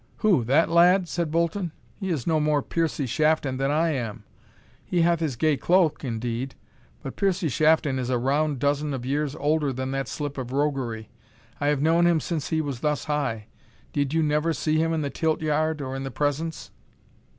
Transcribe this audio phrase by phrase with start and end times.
[0.25, 4.23] "Who, that lad?" said Bolton; "he is no more Piercie Shafton than I am.
[4.83, 6.55] He hath his gay cloak indeed
[7.03, 11.11] but Piercie Shafton is a round dozen of years older than that slip of roguery.
[11.59, 13.45] I have known him since he was thus high.
[13.93, 16.71] Did you never see him in the tilt yard or in the presence?"